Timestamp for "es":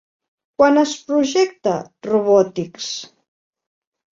0.83-0.93